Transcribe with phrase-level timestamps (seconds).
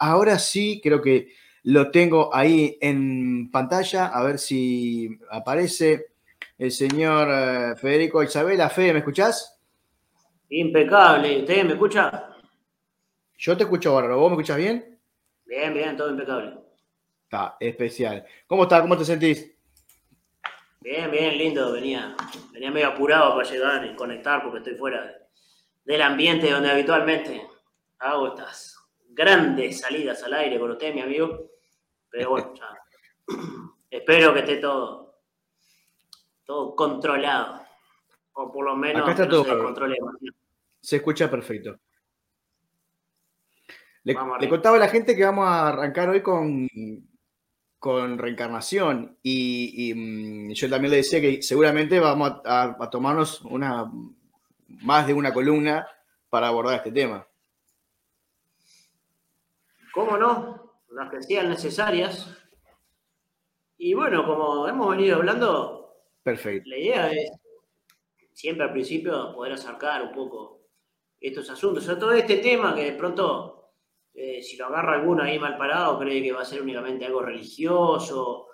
[0.00, 6.06] ahora sí, creo que lo tengo ahí en pantalla, a ver si aparece
[6.58, 8.70] el señor eh, Federico Isabela.
[8.70, 9.60] Fede, ¿me escuchás?
[10.48, 11.40] Impecable.
[11.40, 12.34] ¿Usted me escucha?
[13.38, 14.18] Yo te escucho bárbaro.
[14.18, 14.98] ¿Vos me escuchás bien?
[15.44, 16.58] Bien, bien, todo impecable.
[17.24, 18.24] Está, especial.
[18.46, 18.80] ¿Cómo estás?
[18.80, 19.54] ¿Cómo te sentís?
[20.80, 21.72] Bien, bien, lindo.
[21.72, 22.16] Venía,
[22.52, 25.14] venía medio apurado para llegar y conectar porque estoy fuera
[25.84, 27.42] del ambiente donde habitualmente
[27.98, 28.79] hago estas
[29.10, 31.50] grandes salidas al aire con usted, mi amigo.
[32.08, 32.78] Pero bueno, ya.
[33.90, 35.20] espero que esté todo,
[36.44, 37.60] todo controlado.
[38.32, 39.94] O por lo menos Acá está que no todo.
[40.80, 41.78] se escucha perfecto.
[44.02, 46.66] Le, le, contaba a la gente que vamos a arrancar hoy con,
[47.78, 52.90] con reencarnación y, y, mm, yo también le decía que seguramente vamos a, a, a,
[52.90, 53.90] tomarnos una
[54.82, 55.86] más de una columna
[56.30, 57.26] para abordar este tema.
[59.92, 60.80] ¿Cómo no?
[60.90, 62.36] Las que sean necesarias.
[63.78, 66.68] Y bueno, como hemos venido hablando, Perfecto.
[66.68, 67.30] la idea es
[68.32, 70.68] siempre al principio poder acercar un poco
[71.20, 73.72] estos asuntos, sobre todo este tema que de pronto,
[74.14, 77.22] eh, si lo agarra alguno ahí mal parado, cree que va a ser únicamente algo
[77.22, 78.48] religioso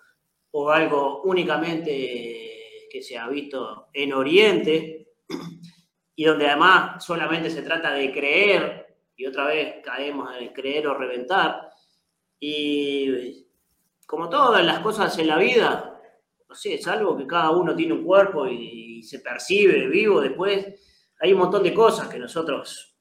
[0.50, 5.14] o algo únicamente que se ha visto en Oriente
[6.16, 8.85] y donde además solamente se trata de creer
[9.17, 11.70] y otra vez caemos en el creer o reventar.
[12.39, 13.47] Y
[14.06, 16.00] como todas las cosas en la vida,
[16.48, 20.67] no sé, es algo que cada uno tiene un cuerpo y, se percibe vivo después.
[21.20, 22.97] Hay un montón de cosas que nosotros,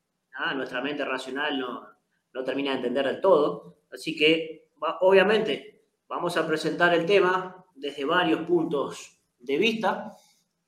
[0.55, 1.87] nuestra mente racional no,
[2.31, 3.79] no, termina de entender del todo.
[3.91, 10.15] Así que, obviamente, vamos a presentar el tema desde varios puntos de vista,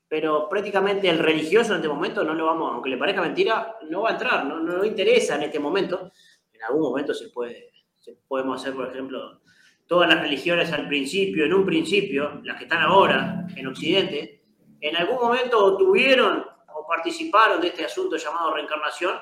[0.08, 4.02] pero prácticamente el religioso en este momento no lo vamos, aunque le parezca mentira, no
[4.02, 6.12] va a entrar, no, no, no interesa en este momento.
[6.54, 7.72] En algún momento se puede,
[8.28, 9.42] podemos hacer, por ejemplo,
[9.86, 14.44] todas las religiones al principio, en un principio, las que están ahora en Occidente,
[14.80, 19.16] en algún momento tuvieron o participaron de este asunto llamado reencarnación,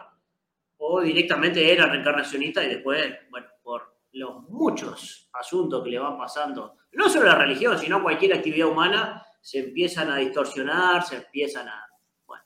[0.78, 6.76] o directamente eran reencarnacionistas y después, bueno, por los muchos asuntos que le van pasando,
[6.92, 11.88] no solo la religión, sino cualquier actividad humana, se empiezan a distorsionar, se empiezan a,
[12.26, 12.44] bueno,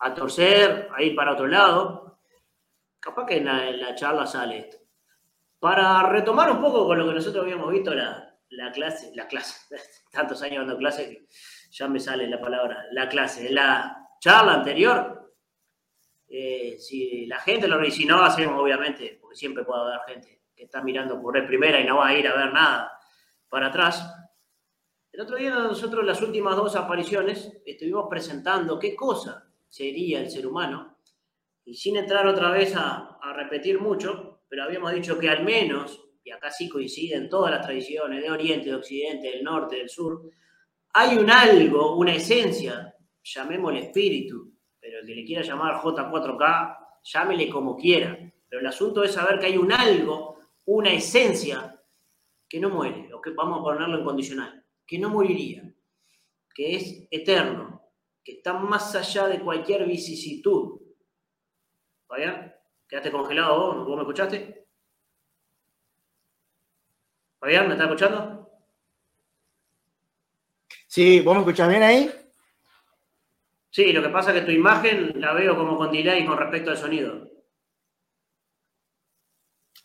[0.00, 2.18] a torcer, a ir para otro lado.
[2.98, 4.78] Capaz que en la, charla sale esto.
[5.60, 9.54] Para retomar un poco con lo que nosotros habíamos visto la, la clase, la clase,
[10.10, 11.28] tantos años dando clase que
[11.70, 15.32] ya me sale la palabra, la clase, la charla anterior,
[16.26, 20.64] eh, si la gente lo si no hacemos obviamente, porque siempre puede haber gente que
[20.64, 22.98] está mirando por primera y no va a ir a ver nada
[23.48, 24.25] para atrás,
[25.16, 30.46] el otro día nosotros las últimas dos apariciones estuvimos presentando qué cosa sería el ser
[30.46, 30.98] humano.
[31.64, 36.30] Y sin entrar otra vez a, repetir mucho, pero habíamos dicho que al menos, y
[36.30, 40.30] acá sí coinciden todas las tradiciones de Oriente, de Occidente, del Norte, del Sur,
[40.92, 47.48] hay un algo, una esencia, llamémosle espíritu, pero el que le quiera llamar J4K, llámele
[47.48, 48.18] como quiera,
[48.50, 51.82] pero el asunto es saber que hay un algo, una esencia
[52.46, 55.74] que no muere, o que vamos a ponerlo en condicional que no moriría,
[56.54, 57.82] que es eterno,
[58.24, 60.80] que está más allá de cualquier vicisitud.
[62.06, 62.54] ¿Fabián?
[62.88, 63.86] ¿Quedaste congelado vos?
[63.86, 64.66] ¿Vos me escuchaste?
[67.38, 68.50] ¿Fabián, me estás escuchando?
[70.86, 72.10] Sí, ¿vos me escuchás bien ahí?
[73.70, 76.70] Sí, lo que pasa es que tu imagen la veo como con delay con respecto
[76.70, 77.35] al sonido.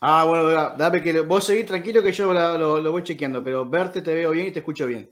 [0.04, 4.12] Ah, bueno, dame que vos seguís tranquilo que yo lo, voy chequeando, pero verte te
[4.12, 5.08] veo bien y te escucho bien.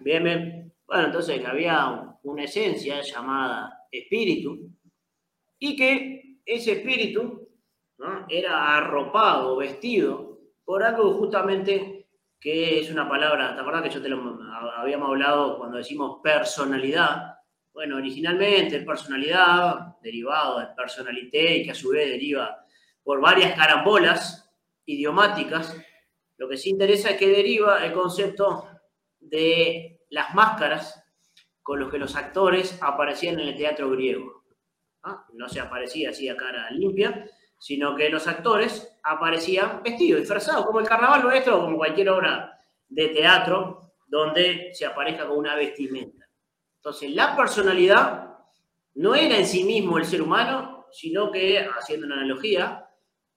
[0.00, 0.74] Bien, bien.
[0.84, 4.68] Bueno, entonces había una esencia llamada espíritu
[5.60, 7.48] y que ese espíritu
[8.28, 12.08] era arropado, vestido por algo justamente
[12.40, 14.40] que es una palabra, ¿te acuerdas que yo te lo
[14.76, 17.36] habíamos hablado cuando decimos personalidad?
[17.72, 22.59] Bueno, originalmente personalidad, derivado de personalité y que a su vez deriva
[23.02, 24.50] por varias carambolas
[24.86, 25.76] idiomáticas,
[26.36, 28.66] lo que sí interesa es que deriva el concepto
[29.18, 31.04] de las máscaras
[31.62, 34.44] con los que los actores aparecían en el teatro griego.
[35.02, 35.26] ¿Ah?
[35.34, 37.26] No se aparecía así a cara limpia,
[37.58, 42.58] sino que los actores aparecían vestidos, disfrazados, como el carnaval nuestro o como cualquier obra
[42.88, 46.26] de teatro donde se aparezca con una vestimenta.
[46.76, 48.38] Entonces, la personalidad
[48.94, 52.89] no era en sí mismo el ser humano, sino que, haciendo una analogía,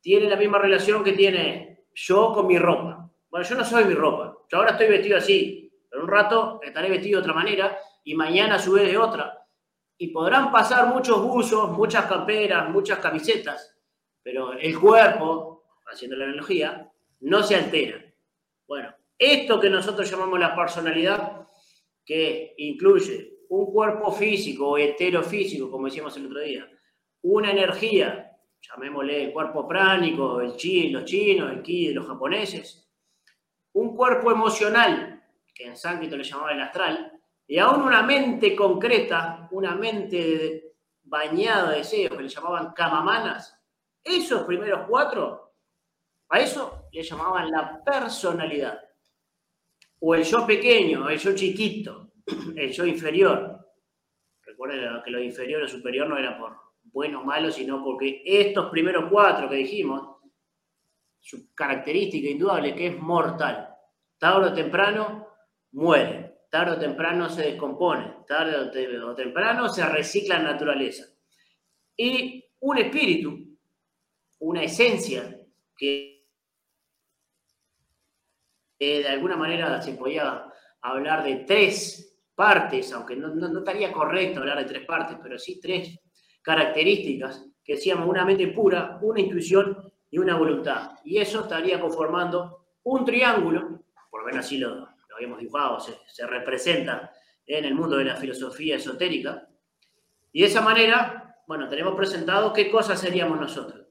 [0.04, 3.10] tiene la misma relación que tiene yo con mi ropa.
[3.30, 4.38] Bueno, yo no soy mi ropa.
[4.50, 8.56] Yo ahora estoy vestido así, pero un rato estaré vestido de otra manera y mañana
[8.56, 9.48] a su vez de otra.
[9.98, 13.80] Y podrán pasar muchos buzos, muchas camperas, muchas camisetas,
[14.22, 16.92] pero el cuerpo, haciendo la analogía,
[17.22, 18.04] no se altera.
[18.68, 21.48] Bueno, esto que nosotros llamamos la personalidad,
[22.04, 26.70] que incluye un cuerpo físico o heterofísico, como decíamos el otro día,
[27.22, 28.33] una energía,
[28.64, 32.90] llamémosle cuerpo pránico, el chi, los chinos, el ki de los japoneses,
[33.74, 35.24] un cuerpo emocional,
[35.54, 37.12] que en sánscrito le llamaba el astral,
[37.46, 43.60] y aún una mente concreta, una mente bañada de deseos, que le llamaban kamamanas,
[44.04, 45.56] esos primeros cuatro,
[46.30, 48.80] a eso le llamaban la personalidad.
[50.00, 52.14] O el yo pequeño, el yo chiquito,
[52.56, 53.60] el yo inferior.
[54.42, 56.63] Recuerden que lo inferior o superior no era por
[56.94, 60.14] bueno o malo, sino porque estos primeros cuatro que dijimos,
[61.20, 63.70] su característica indudable que es mortal.
[64.18, 65.28] Tarde o temprano
[65.72, 68.56] muere, tarde o temprano se descompone, tarde
[69.02, 71.06] o temprano se recicla en naturaleza.
[71.98, 73.58] Y un espíritu,
[74.40, 75.40] una esencia
[75.76, 76.14] que
[78.80, 80.46] de alguna manera se podía
[80.82, 85.60] hablar de tres partes, aunque no, no, estaría correcto hablar de tres partes, pero sí
[85.60, 86.00] tres
[86.44, 90.92] características que decíamos una mente pura, una intuición y una voluntad.
[91.04, 96.28] Y eso estaría conformando un triángulo, por lo menos así lo, habíamos dibujado, se, se,
[96.28, 97.12] representa
[97.48, 99.48] en el mundo de la filosofía esotérica.
[100.32, 103.88] Y de esa manera, bueno, tenemos presentado qué cosas seríamos nosotros.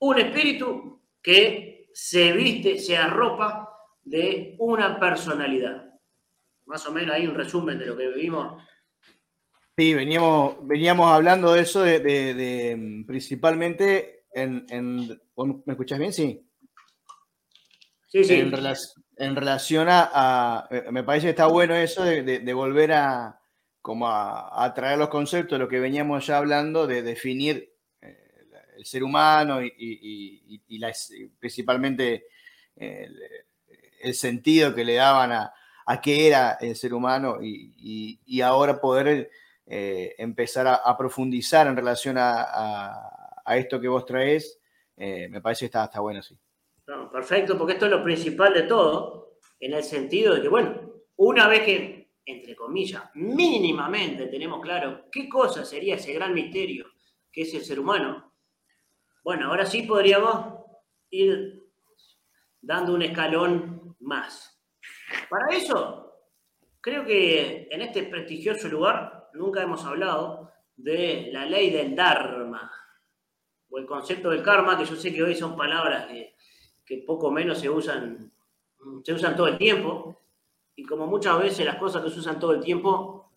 [0.00, 3.68] Un espíritu que se viste, se arropa
[4.02, 5.94] de una personalidad.
[6.66, 8.62] Más o menos hay un resumen de lo que vivimos.
[9.80, 14.66] Sí, veníamos, veníamos hablando de eso, de, principalmente en,
[15.64, 16.12] ¿Me escuchas bien?
[16.12, 16.46] Sí.
[18.08, 18.34] Sí, sí.
[18.34, 23.40] En, relación a, Me parece que está bueno eso de, volver a
[23.80, 27.72] como a, traer los conceptos lo que veníamos ya hablando, de definir
[28.02, 28.18] eh,
[28.76, 30.60] el ser humano y,
[31.38, 32.26] principalmente
[32.76, 35.54] el sentido que le daban a,
[35.86, 39.30] a qué era el ser humano y, ahora poder
[39.72, 44.60] eh, empezar a, profundizar en relación a, esto que vos traes,
[44.96, 46.36] eh, me parece que está, está bueno, sí.
[47.12, 51.46] perfecto, porque esto es lo principal de todo, en el sentido de que, bueno, una
[51.46, 56.86] vez que, entre comillas, mínimamente tenemos claro qué cosa sería ese gran misterio
[57.30, 58.32] que es el ser humano,
[59.22, 60.64] bueno, ahora sí podríamos
[61.10, 61.62] ir
[62.60, 64.60] dando un escalón más.
[65.28, 66.12] Para eso,
[66.80, 72.70] creo que en este prestigioso lugar nunca hemos hablado de la ley del Dharma
[73.70, 76.06] o el concepto del karma, que yo sé que hoy son palabras
[76.84, 78.32] que, poco menos se usan,
[79.04, 80.16] se usan todo el tiempo.
[80.74, 83.32] Y como muchas veces las cosas que se usan todo el tiempo,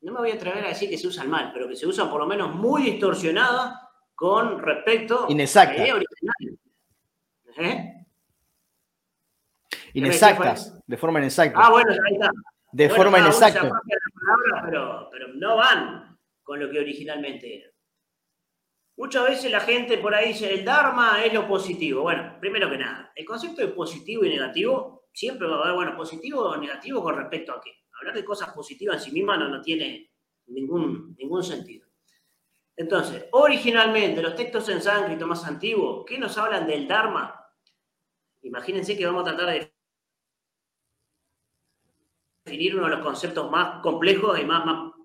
[0.00, 2.10] no me voy a atrever a decir que se usan mal, pero que se usan
[2.10, 3.74] por lo menos muy distorsionadas
[4.14, 6.58] con respecto a la idea original.
[7.58, 8.06] ¿Eh?
[9.94, 11.58] Inexactas, de forma inexacta.
[11.62, 12.30] Ah, bueno, ahí está.
[12.72, 13.70] De forma inexacta.
[14.64, 17.72] pero, pero no van con lo que originalmente era.
[18.96, 22.02] Muchas veces la gente por ahí dice, el Dharma es lo positivo.
[22.02, 25.96] Bueno, primero que nada, el concepto de positivo y negativo siempre va a haber, bueno,
[25.96, 27.70] positivo o negativo con respecto a qué.
[27.98, 30.12] Hablar de cosas positivas en sí mismas no, no tiene
[30.46, 31.88] ningún, ningún sentido.
[32.76, 37.38] Entonces, originalmente, los textos en sánscrito más antiguos, ¿qué nos hablan del Dharma?
[38.42, 39.71] Imagínense que vamos a tratar de
[42.44, 44.64] definir uno de los conceptos más complejos y más,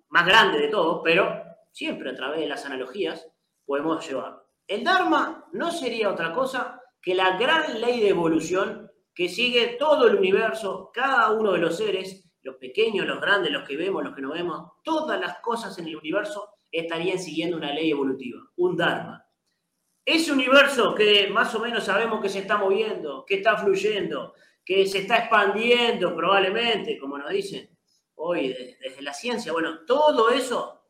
[0.09, 3.27] más, grandes de todos, pero siempre a través de las analogías
[3.65, 4.43] podemos llevar.
[4.67, 10.07] El Dharma no sería otra cosa que la gran ley de evolución que sigue todo
[10.07, 14.15] el universo, cada uno de los seres, los pequeños, los grandes, los que vemos, los
[14.15, 18.75] que no vemos, todas las cosas en el universo estarían siguiendo una ley evolutiva, un
[18.75, 19.23] Dharma.
[20.05, 24.33] Ese universo que más o menos sabemos que se está moviendo, que está fluyendo,
[24.67, 27.69] que se está expandiendo probablemente, como nos dicen
[28.15, 29.53] hoy desde, la ciencia.
[29.53, 30.81] Bueno, todo eso,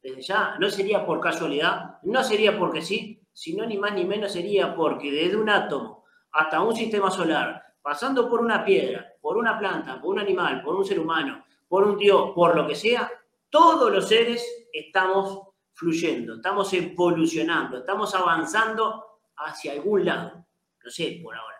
[0.00, 4.32] desde ya, no sería por casualidad, no sería porque sí, sino ni más ni menos
[4.32, 9.58] sería porque desde un átomo hasta un sistema solar, pasando por una piedra, por una
[9.58, 13.10] planta, por un animal, por un ser humano, por un dios, por lo que sea,
[13.50, 15.42] todos los seres estamos
[15.74, 20.46] fluyendo, estamos evolucionando, estamos avanzando hacia algún lado.
[20.82, 21.55] No sé, por ahora.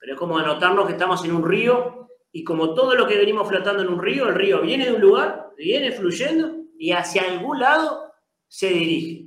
[0.00, 3.46] Pero es como anotarnos que estamos en un río y como todo lo que venimos
[3.46, 7.60] flotando en un río, el río viene de un lugar, viene fluyendo y hacia algún
[7.60, 8.12] lado
[8.48, 9.26] se dirige.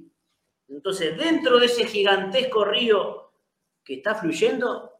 [0.68, 3.32] Entonces, dentro de ese gigantesco río
[3.84, 4.92] que está fluyendo,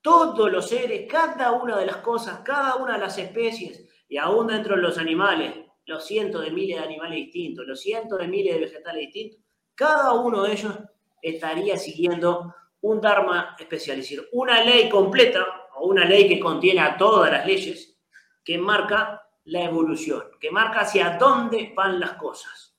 [0.00, 4.48] todos los seres, cada una de las cosas, cada una de las especies, y aún
[4.48, 5.54] dentro de los animales,
[5.86, 9.40] los cientos de miles de animales distintos, los cientos de miles de vegetales distintos,
[9.74, 10.78] cada uno de ellos
[11.22, 16.80] estaría siguiendo un Dharma especial, es decir, una ley completa o una ley que contiene
[16.80, 17.96] a todas las leyes
[18.44, 22.76] que marca la evolución, que marca hacia dónde van las cosas.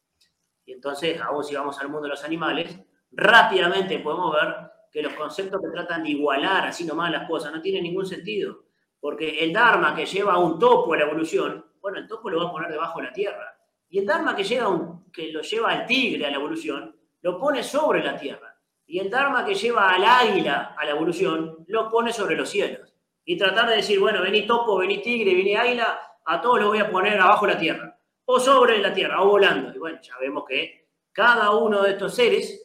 [0.66, 2.80] Y entonces, aún si vamos al mundo de los animales,
[3.12, 4.56] rápidamente podemos ver
[4.92, 8.66] que los conceptos que tratan de igualar así nomás las cosas no tienen ningún sentido.
[9.00, 12.40] Porque el Dharma que lleva a un topo a la evolución, bueno, el topo lo
[12.44, 13.58] va a poner debajo de la tierra.
[13.90, 17.64] Y el Dharma que, un, que lo lleva al tigre a la evolución, lo pone
[17.64, 18.53] sobre la tierra.
[18.86, 22.94] Y el Dharma que lleva al águila a la evolución, lo pone sobre los cielos.
[23.26, 26.80] Y tratar de decir, bueno, vení topo, vení tigre, vení águila, a todos los voy
[26.80, 27.98] a poner abajo la tierra.
[28.26, 29.74] O sobre la tierra, o volando.
[29.74, 32.64] Y bueno, ya vemos que cada uno de estos seres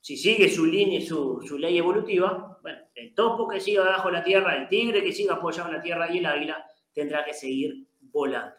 [0.00, 4.24] si sigue su línea, su, su ley evolutiva, bueno, el topo que siga abajo la
[4.24, 7.86] tierra, el tigre que siga apoyado en la tierra y el águila tendrá que seguir
[8.00, 8.54] volando.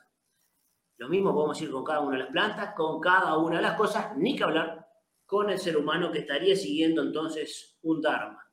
[0.98, 3.76] Lo mismo podemos decir con cada una de las plantas, con cada una de las
[3.76, 4.88] cosas, ni que hablar
[5.32, 8.46] con el ser humano que estaría siguiendo entonces un Dharma.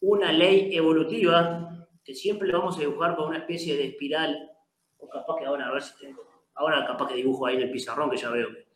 [0.00, 4.50] Una ley evolutiva que siempre lo vamos a dibujar con una especie de espiral,
[4.96, 7.70] o capaz que ahora, a ver si tengo, ahora capaz que dibujo ahí en el
[7.70, 8.66] pizarrón que ya veo que,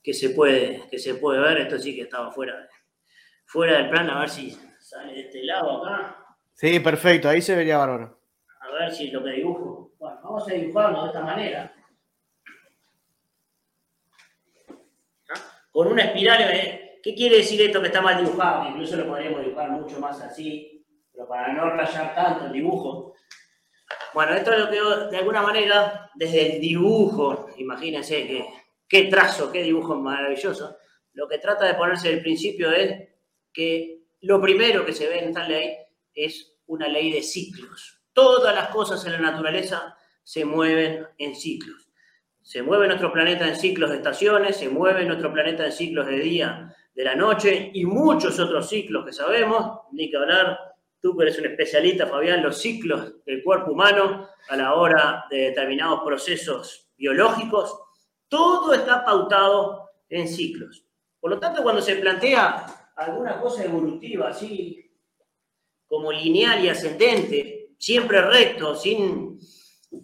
[0.00, 2.68] que se, puede, que se puede ver, esto sí que estaba fuera
[3.46, 6.24] fuera del plan, a ver si sale de este lado acá.
[6.52, 8.16] Sí, perfecto, ahí se vería bárbaro.
[8.60, 9.90] A ver si lo que dibujo.
[9.98, 11.74] Bueno, vamos a dibujarlo de esta manera.
[15.72, 16.81] Con una espiral, ¿eh?
[17.02, 18.68] ¿Qué quiere decir esto que está mal dibujado?
[18.68, 23.14] Incluso lo podríamos dibujar mucho más así, pero para no rayar tanto el dibujo.
[24.14, 28.46] Bueno, esto es lo que de alguna manera, desde el dibujo, imagínense qué,
[28.88, 30.76] qué trazo, qué dibujo maravilloso,
[31.14, 33.08] lo que trata de ponerse el principio es
[33.52, 35.76] que lo primero que se ve en esta ley
[36.14, 38.02] es una ley de ciclos.
[38.12, 41.88] Todas las cosas en la naturaleza se mueven en ciclos.
[42.42, 46.18] Se mueve nuestro planeta en ciclos de estaciones, se mueve nuestro planeta en ciclos de
[46.18, 50.58] día, de la noche y muchos otros ciclos que sabemos, ni que hablar,
[51.00, 55.50] tú que eres un especialista, Fabián, los ciclos del cuerpo humano a la hora de
[55.50, 57.78] determinados procesos biológicos,
[58.28, 60.84] todo está pautado en ciclos.
[61.18, 64.90] Por lo tanto, cuando se plantea alguna cosa evolutiva, así
[65.86, 69.38] como lineal y ascendente, siempre recto, sin,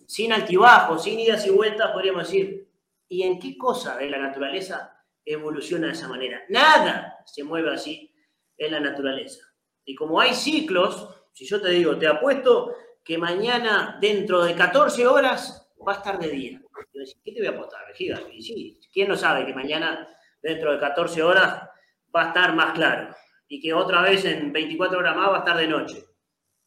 [0.06, 2.68] sin altibajos, sin idas y vueltas, podríamos decir,
[3.08, 4.97] ¿y en qué cosa de la naturaleza
[5.32, 6.42] evoluciona de esa manera?
[6.48, 8.14] Nada se mueve así
[8.56, 9.44] en la naturaleza.
[9.84, 15.06] Y como hay ciclos, si yo te digo, te apuesto que mañana, dentro de 14
[15.06, 16.60] horas, va a estar de día.
[17.24, 17.80] ¿Qué te voy a apostar,
[18.92, 20.08] ¿quién no sabe que mañana,
[20.42, 21.62] dentro de 14 horas,
[22.14, 23.14] va a estar más claro
[23.48, 26.04] y que otra vez en 24 horas más va a estar de noche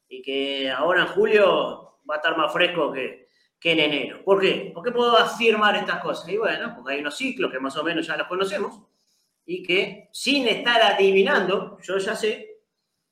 [0.09, 3.20] y que ahora en julio va a estar más fresco que,
[3.61, 4.23] que en enero.
[4.25, 4.71] ¿Por qué?
[4.73, 6.27] ¿Por qué puedo afirmar estas cosas?
[6.27, 8.81] Y bueno, porque hay unos ciclos que más o menos ya los conocemos
[9.45, 12.63] y que sin estar adivinando, yo ya sé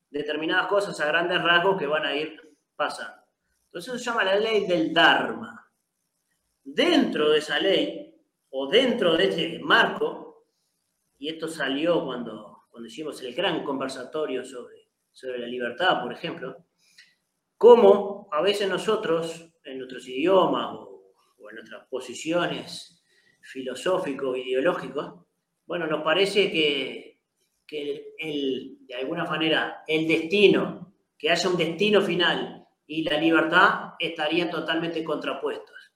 [0.10, 2.36] determinadas cosas a grandes rasgos que van a ir
[2.76, 3.24] pasando.
[3.66, 5.56] Entonces se llama la ley del Dharma.
[6.64, 8.16] Dentro de esa ley
[8.50, 10.30] o dentro de ese marco
[11.20, 16.66] y esto salió cuando, cuando hicimos el gran conversatorio sobre, sobre la libertad, por ejemplo,
[17.58, 21.14] cómo a veces nosotros, en nuestros idiomas o,
[21.50, 23.04] en nuestras posiciones
[23.42, 25.26] filosóficos, ideológicos,
[25.66, 27.22] bueno, nos parece que,
[27.66, 33.94] que el, de alguna manera el destino, que haya un destino final y la libertad
[34.00, 35.92] estarían totalmente contrapuestos.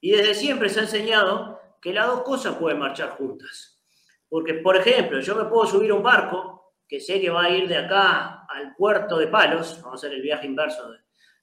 [0.00, 3.82] Y desde siempre se ha enseñado que las dos cosas pueden marchar juntas.
[4.28, 7.50] Porque, por ejemplo, yo me puedo subir a un barco que sé que va a
[7.50, 10.90] ir de acá al puerto de Palos, vamos a hacer el viaje inverso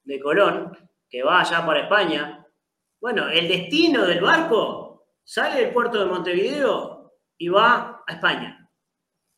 [0.04, 0.78] de, Colón,
[1.12, 2.48] que va allá para España.
[3.00, 8.70] Bueno, el destino del barco sale del puerto de Montevideo y va a España.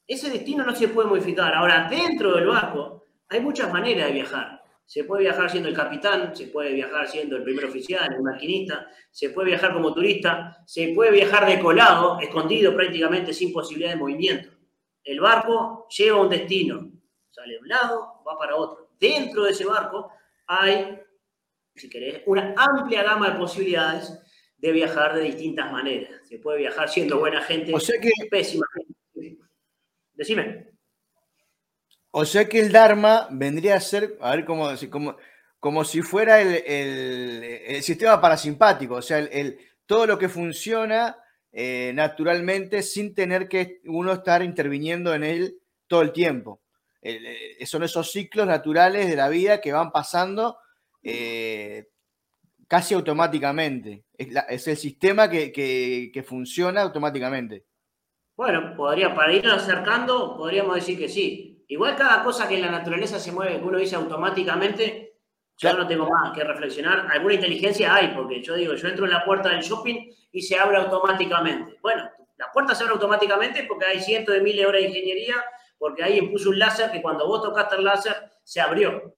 [0.07, 1.53] Ese destino no se puede modificar.
[1.55, 4.61] Ahora, dentro del barco hay muchas maneras de viajar.
[4.85, 8.87] Se puede viajar siendo el capitán, se puede viajar siendo el primer oficial, el maquinista,
[9.09, 14.49] se puede viajar como turista, se puede viajar decolado, escondido prácticamente sin posibilidad de movimiento.
[15.03, 16.91] El barco lleva un destino,
[17.31, 18.89] sale de un lado, va para otro.
[18.99, 20.11] Dentro de ese barco
[20.47, 20.99] hay,
[21.75, 24.19] si querés, una amplia gama de posibilidades
[24.57, 26.11] de viajar de distintas maneras.
[26.27, 28.11] Se puede viajar siendo buena gente, o sea que...
[28.29, 29.39] pésima gente.
[30.13, 30.67] Decime.
[32.11, 35.17] O sea que el Dharma vendría a ser, a ver cómo decir, como,
[35.59, 41.17] como si fuera el, sistema parasimpático, o sea, el, todo lo que funciona
[41.51, 46.61] eh, naturalmente sin tener que uno estar interviniendo en él todo el tiempo.
[47.01, 50.57] Eh, son esos ciclos naturales de la vida que van pasando
[51.03, 51.89] eh,
[52.67, 54.05] casi automáticamente.
[54.17, 57.65] Es, el sistema que, que, funciona automáticamente.
[58.35, 62.71] Bueno, podría, para ir acercando, podríamos decir que sí Igual cada cosa que en la
[62.71, 65.17] naturaleza se mueve, que uno dice automáticamente,
[65.57, 67.07] yo no tengo más que reflexionar.
[67.11, 70.59] Alguna inteligencia hay, porque yo digo, yo entro en la puerta del shopping y se
[70.59, 71.79] abre automáticamente.
[71.81, 75.35] Bueno, la puerta se abre automáticamente porque hay cientos de miles de horas de ingeniería,
[75.79, 79.15] porque ahí puso un láser que cuando vos tocaste el láser se abrió.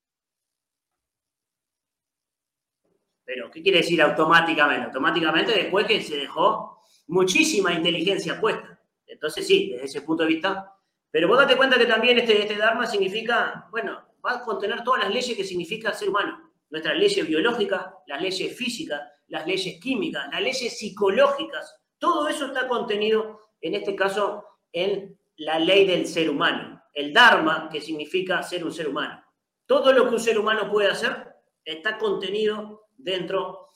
[3.26, 4.86] Pero, ¿qué quiere decir automáticamente?
[4.86, 8.80] Automáticamente después que se dejó muchísima inteligencia puesta.
[9.08, 10.72] Entonces, sí, desde ese punto de vista.
[11.10, 15.04] Pero vos date cuenta que también este, este Dharma significa, bueno, va a contener todas
[15.04, 16.52] las leyes que significa ser humano.
[16.70, 21.76] Nuestras leyes biológicas, las leyes físicas, las leyes químicas, las leyes psicológicas.
[21.98, 26.84] Todo eso está contenido, en este caso, en la ley del ser humano.
[26.94, 29.24] El Dharma, que significa ser un ser humano.
[29.66, 33.70] Todo lo que un ser humano puede hacer está contenido dentro,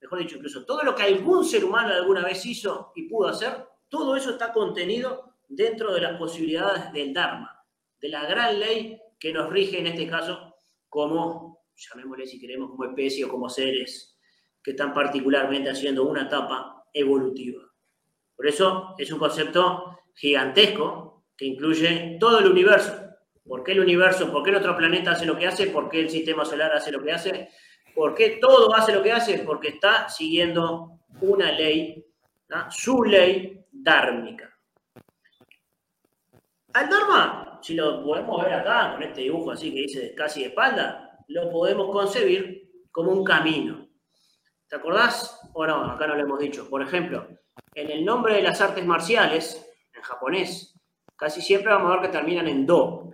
[0.00, 3.66] mejor dicho, incluso todo lo que algún ser humano alguna vez hizo y pudo hacer,
[3.88, 7.64] todo eso está contenido dentro de las posibilidades del Dharma,
[8.00, 10.56] de la gran ley que nos rige en este caso
[10.88, 14.18] como, llamémosle si queremos, como especie o como seres
[14.62, 17.62] que están particularmente haciendo una etapa evolutiva.
[18.34, 23.06] Por eso es un concepto gigantesco que incluye todo el universo.
[23.46, 24.32] ¿Por qué el universo?
[24.32, 25.68] ¿Por qué nuestro planeta hace lo que hace?
[25.68, 27.48] ¿Por qué el sistema solar hace lo que hace?
[27.96, 29.38] ¿Por qué todo hace lo que hace?
[29.38, 32.04] Porque está siguiendo una ley,
[32.68, 34.52] su ley dármica.
[36.74, 40.48] Al Dharma, si lo podemos ver acá, con este dibujo así que dice casi de
[40.48, 43.88] espalda, lo podemos concebir como un camino.
[44.68, 45.40] ¿Te acordás?
[45.54, 46.68] O no, acá no lo hemos dicho.
[46.68, 47.26] Por ejemplo,
[47.74, 50.78] en el nombre de las artes marciales, en japonés,
[51.16, 53.10] casi siempre vamos a ver que terminan en do.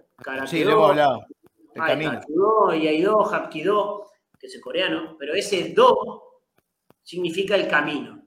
[0.46, 1.24] sí, lo hemos hablado.
[1.72, 2.20] El camino.
[2.74, 4.11] y Aido, Hapkido,
[4.42, 6.40] que es coreano, pero ese do
[7.00, 8.20] significa el camino,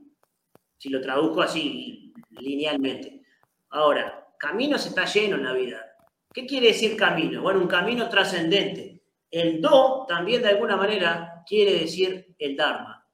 [0.77, 3.21] si lo traduzco así linealmente.
[3.71, 5.85] Ahora, caminos está lleno en la vida.
[6.33, 7.41] ¿Qué quiere decir camino?
[7.41, 9.03] Bueno, un camino trascendente.
[9.29, 13.05] El do también de alguna manera quiere decir el Dharma.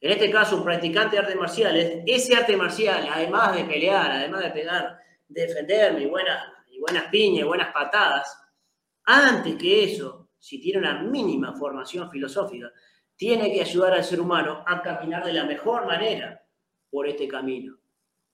[0.00, 4.42] En este caso, un practicante de artes marciales, ese arte marcial, además de pelear, además
[4.42, 8.36] de pegar, defenderme y buenas, y buenas piñas buenas patadas,
[9.04, 12.72] antes que eso, si tiene una mínima formación filosófica,
[13.14, 16.44] tiene que ayudar al ser humano a caminar de la mejor manera
[16.90, 17.78] por este camino.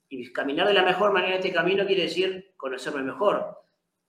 [0.09, 3.59] Y caminar de la mejor manera este camino quiere decir conocerme mejor,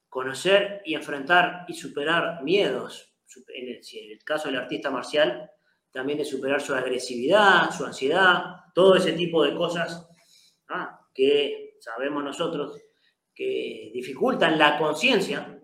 [0.07, 3.13] conocer y enfrentar y superar miedos.
[3.53, 5.51] En el, caso del artista marcial,
[5.91, 10.07] también de superar su agresividad, su ansiedad, todo ese tipo de cosas
[11.13, 12.81] que sabemos nosotros
[13.35, 15.58] que dificultan la conciencia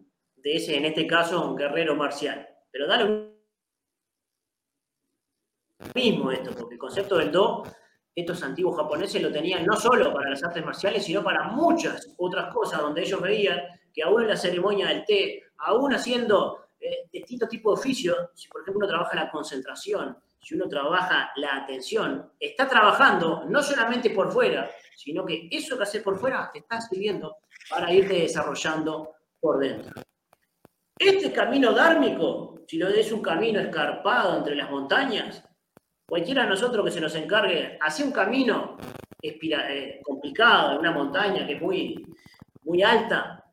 [0.46, 2.48] de en este caso, un guerrero marcial.
[2.72, 3.34] Pero da lo
[5.96, 7.64] mismo esto, porque el concepto del Do,
[8.14, 12.54] estos antiguos japoneses lo tenían no solo para las artes marciales, sino para muchas otras
[12.54, 13.60] cosas, donde ellos veían
[13.92, 18.48] que aún en la ceremonia del té, aún haciendo eh, distintos tipos de oficios, si
[18.48, 24.12] por ejemplo uno trabaja la concentración, si uno trabaja la atención, está trabajando no solamente
[24.12, 29.16] por fuera, sino que eso que haces por fuera te está sirviendo para irte desarrollando
[29.40, 30.05] por dentro.
[30.98, 35.44] Este camino dármico, si lo es un camino escarpado entre las montañas,
[36.08, 38.78] cualquiera de nosotros que se nos encargue hacer un camino
[39.22, 42.02] eh, complicado en una montaña que es muy,
[42.64, 43.44] muy alta,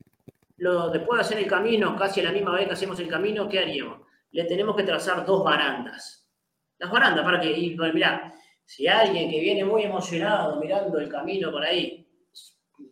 [0.58, 3.48] lo, después de hacer el camino, casi a la misma vez que hacemos el camino,
[3.48, 4.06] ¿qué haríamos?
[4.30, 6.30] Le tenemos que trazar dos barandas.
[6.78, 8.32] Las barandas, para que, y, mirá,
[8.64, 12.08] si alguien que viene muy emocionado mirando el camino por ahí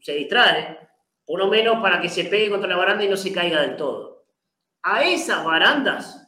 [0.01, 0.77] se distrae,
[1.25, 3.77] por lo menos para que se pegue contra la baranda y no se caiga del
[3.77, 4.10] todo
[4.83, 6.27] a esas barandas,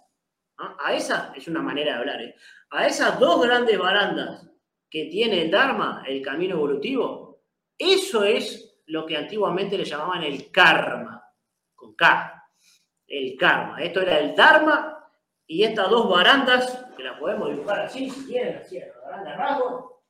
[0.57, 2.37] a esa es una manera de hablar, ¿eh?
[2.71, 4.49] a esas dos grandes barandas
[4.89, 7.43] que tiene el Dharma, el camino evolutivo,
[7.79, 11.23] eso es lo que antiguamente le llamaban el karma,
[11.75, 12.45] con K,
[13.07, 13.81] el karma.
[13.81, 15.09] Esto era el Dharma
[15.47, 20.03] y estas dos barandas, que las podemos dibujar así, si quieren, así, la baranda rasgo,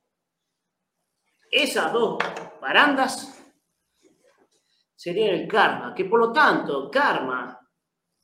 [1.49, 2.17] esas dos
[2.59, 3.39] barandas
[4.95, 7.62] serían el karma, que por lo tanto, karma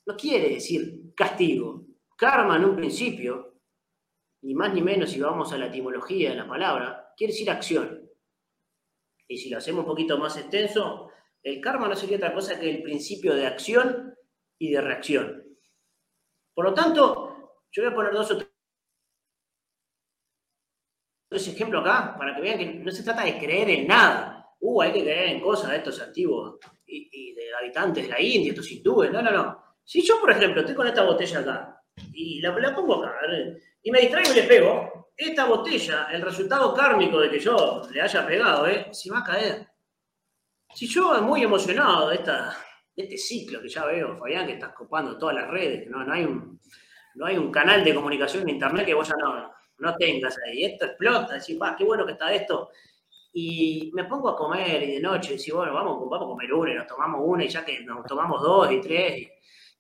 [0.10, 1.86] no quiere decir castigo.
[2.18, 3.62] Karma en un principio,
[4.42, 8.10] ni más ni menos si vamos a la etimología de la palabra, quiere decir acción.
[9.28, 11.12] Y si lo hacemos un poquito más extenso,
[11.44, 14.16] el karma no sería otra cosa que el principio de acción
[14.58, 15.44] y de reacción.
[16.56, 18.38] Por lo tanto, yo voy a poner dos o
[21.30, 24.56] tres ejemplos acá para que vean que no se trata de creer en nada.
[24.60, 28.50] Uh, hay que creer en cosas de estos antiguos y, de habitantes de la India,
[28.50, 29.12] estos hindúes.
[29.12, 29.69] No, no, no.
[29.90, 31.82] Si yo, por ejemplo, estoy con esta botella acá
[32.14, 33.22] y la, pongo acá
[33.82, 38.00] y me distraigo y le pego, esta botella, el resultado kármico de que yo le
[38.00, 38.90] haya pegado, ¿eh?
[38.92, 39.68] se va a caer.
[40.76, 42.56] Si yo muy emocionado de esta,
[42.96, 46.24] este ciclo que ya veo, Fabián, que estás copando todas las redes, no, no, hay,
[46.24, 46.60] un,
[47.16, 50.66] no hay un canal de comunicación en internet que vos ya no, no tengas ahí.
[50.66, 52.70] Esto explota, decís, pa, qué bueno que está esto.
[53.34, 56.74] Y me pongo a comer y de noche, decís, bueno, vamos, vamos a comer una
[56.74, 59.30] y nos tomamos una y ya que nos tomamos dos y tres.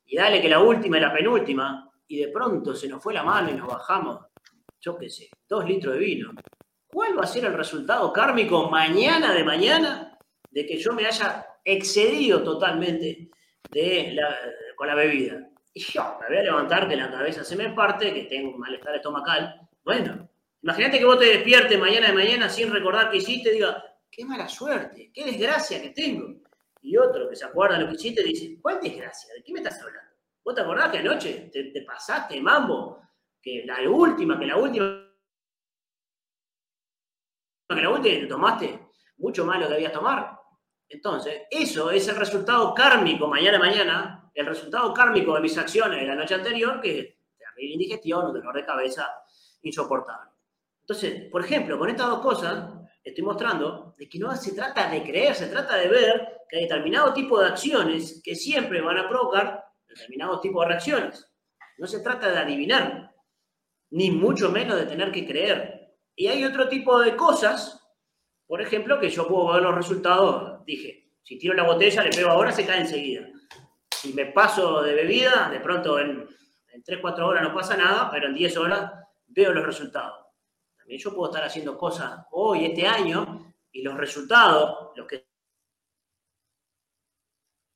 [0.10, 1.90] Y dale que la última y la penúltima.
[2.08, 4.20] Y de pronto se nos fue la mano y nos bajamos,
[4.82, 6.32] yo qué sé, dos litros de vino.
[6.88, 10.18] ¿Cuál va a ser el resultado kármico mañana de mañana
[10.50, 13.30] de que yo me haya excedido totalmente
[13.70, 14.20] de
[14.76, 15.48] con la bebida?
[15.72, 18.60] Y yo me voy a levantar que la cabeza se me parte, que tengo un
[18.60, 19.70] malestar estomacal.
[19.84, 20.28] Bueno,
[20.64, 24.26] imagínate que vos te despiertes mañana de mañana sin recordar qué hiciste y diga, qué
[24.26, 26.42] mala suerte, qué desgracia que tengo.
[26.82, 29.34] Y otro que se acuerda de lo que hiciste dice, ¿cuál desgracia?
[29.34, 30.12] ¿De qué me estás hablando?
[30.44, 33.02] ¿Vos te acordás que anoche te, te pasaste mambo?
[33.42, 35.06] Que la última, que la última
[37.70, 38.80] que la última te tomaste
[39.18, 40.40] mucho más lo que debías tomar.
[40.88, 46.08] Entonces, eso es el resultado kármico mañana mañana, el resultado kármico de mis acciones de
[46.08, 49.08] la noche anterior, que terrible indigestión, un dolor de cabeza
[49.62, 50.32] insoportable.
[50.82, 55.36] Entonces, por ejemplo, con estas dos cosas, estoy mostrando que no se trata de creer,
[55.36, 59.66] se trata de ver que hay determinado tipo de acciones que siempre van a provocar
[59.88, 61.26] determinado tipo de reacciones.
[61.78, 63.16] No se trata de adivinar,
[63.92, 65.96] ni mucho menos de tener que creer.
[66.16, 67.82] Y hay otro tipo de cosas,
[68.46, 70.66] por ejemplo, que yo puedo ver los resultados.
[70.66, 73.28] Dije, si tiro la botella, le pego ahora, se cae enseguida.
[73.90, 76.28] Si me paso de bebida, de pronto en,
[76.74, 78.92] en 3, 4 horas no pasa nada, pero en 10 horas
[79.28, 80.19] veo los resultados.
[80.98, 85.28] Yo puedo estar haciendo cosas hoy, este año, y los resultados, los que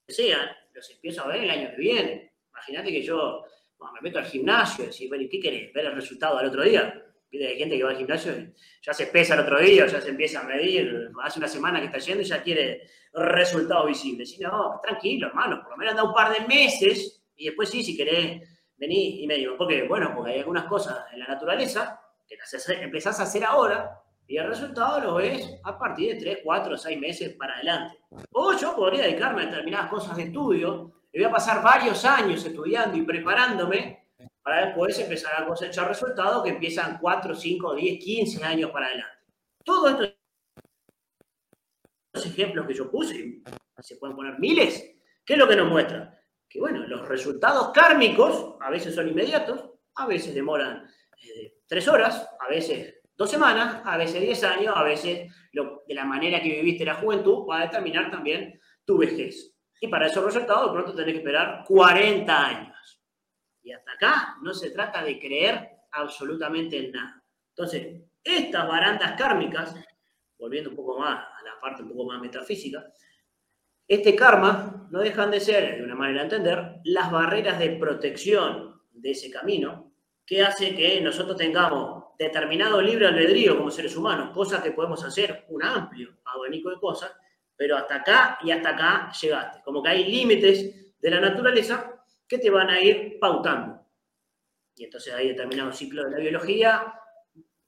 [0.08, 2.34] sean, los empiezo a ver el año que viene.
[2.50, 3.44] Imagínate que yo
[3.92, 5.72] me meto al gimnasio y decir, bueno, ¿qué querés?
[5.72, 7.00] ¿Ver el resultado al otro día?
[7.32, 10.10] Hay gente que va al gimnasio y ya se pesa el otro día, ya se
[10.10, 14.32] empieza a medir, hace una semana que está yendo y ya quiere resultados visibles.
[14.38, 17.82] Y no, tranquilo, hermano, por lo menos anda un par de meses y después sí,
[17.82, 22.03] si querés, vení y me digo, porque bueno, porque hay algunas cosas en la naturaleza
[22.36, 26.78] que empezás a hacer ahora y el resultado lo ves a partir de 3, 4,
[26.78, 27.98] 6 meses para adelante.
[28.32, 32.44] O yo podría dedicarme a determinadas cosas de estudio, y voy a pasar varios años
[32.44, 34.08] estudiando y preparándome
[34.42, 39.18] para después empezar a cosechar resultados que empiezan 4, 5, 10, 15 años para adelante.
[39.64, 40.10] Todos
[42.12, 43.42] estos ejemplos que yo puse,
[43.78, 46.20] se pueden poner miles, ¿qué es lo que nos muestra?
[46.48, 50.84] Que bueno, los resultados kármicos a veces son inmediatos, a veces demoran
[51.22, 56.04] eh, tres horas, a veces dos semanas, a veces 10 años, a veces de la
[56.04, 59.54] manera que viviste la juventud va a determinar también tu vejez.
[59.80, 63.02] Y para esos resultados de pronto tenés que esperar 40 años.
[63.62, 67.22] Y hasta acá no se trata de creer absolutamente en nada.
[67.50, 69.74] Entonces, estas barandas kármicas,
[70.38, 72.84] volviendo un poco más a la parte un poco más metafísica,
[73.86, 78.82] este karma no dejan de ser, de una manera de entender, las barreras de protección
[78.92, 79.93] de ese camino
[80.26, 85.44] que hace que nosotros tengamos determinado libre albedrío como seres humanos, cosas que podemos hacer
[85.48, 87.12] un amplio abanico de cosas,
[87.56, 89.62] pero hasta acá y hasta acá llegaste.
[89.62, 93.80] Como que hay límites de la naturaleza que te van a ir pautando.
[94.76, 96.94] Y entonces hay determinados ciclos de la biología.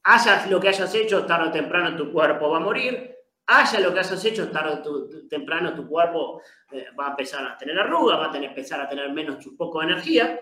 [0.02, 3.14] Hayas lo que hayas hecho, tarde o temprano tu cuerpo va a morir.
[3.48, 6.42] Haya lo que hayas hecho, tarde o temprano tu cuerpo
[6.72, 9.80] eh, va a empezar a tener arrugas, va a empezar a tener menos un poco
[9.80, 10.40] de energía.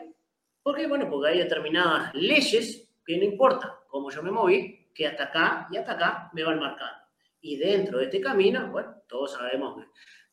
[0.64, 0.87] ¿Por qué?
[0.87, 5.68] Bueno, porque hay determinadas leyes que no importa cómo yo me moví, que hasta acá
[5.70, 7.05] y hasta acá me van marcando.
[7.42, 9.85] Y dentro de este camino, bueno, todos sabemos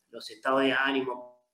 [0.08, 1.44] los estados de ánimo,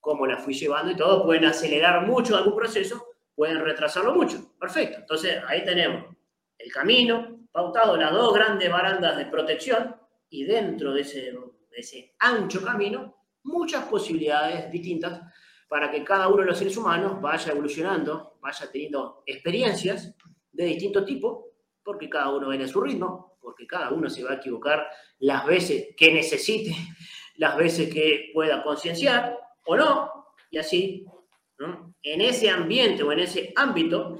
[0.00, 4.54] cómo la fui llevando y todo, pueden acelerar mucho algún proceso, pueden retrasarlo mucho.
[4.58, 5.00] Perfecto.
[5.00, 6.16] Entonces ahí tenemos
[6.56, 9.94] el camino pautado, las dos grandes barandas de protección
[10.30, 11.34] y dentro de ese,
[11.72, 15.20] ese ancho camino, muchas posibilidades distintas
[15.72, 20.14] para que cada uno de los seres humanos vaya evolucionando, vaya teniendo experiencias
[20.52, 24.32] de distinto tipo, porque cada uno viene a su ritmo, porque cada uno se va
[24.32, 24.86] a equivocar
[25.20, 26.76] las veces que necesite,
[27.36, 31.06] las veces que pueda concienciar, o no, y así,
[32.02, 34.18] en ese ambiente o en ese ámbito,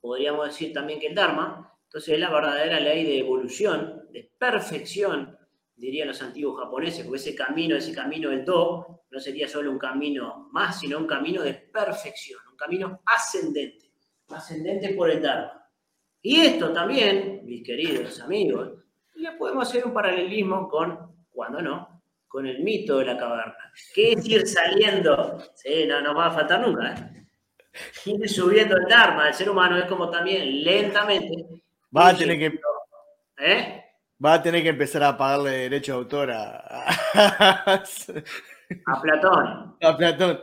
[0.00, 5.35] podríamos decir también que el Dharma, entonces es la verdadera ley de evolución, de perfección,
[5.76, 9.78] dirían los antiguos japoneses, porque ese camino, ese camino del Do, no sería solo un
[9.78, 13.92] camino más, sino un camino de perfección, un camino ascendente,
[14.28, 15.70] ascendente por el Dharma.
[16.22, 18.72] Y esto también, mis queridos amigos,
[19.16, 23.72] ya podemos hacer un paralelismo con, cuando no, con el mito de la caverna.
[23.94, 25.38] ¿Qué es ir saliendo?
[25.54, 26.94] Sí, no nos va a faltar nunca.
[26.94, 27.26] ¿eh?
[28.06, 29.28] Ir subiendo el Dharma.
[29.28, 31.62] El ser humano es como también lentamente.
[31.96, 32.60] Va a tener que.
[33.38, 33.84] ¿Eh?
[34.24, 36.56] Va a tener que empezar a pagarle derecho de autor a,
[38.86, 39.76] a Platón.
[39.82, 40.40] A Platón.